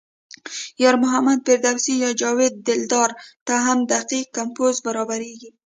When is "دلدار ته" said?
2.67-3.53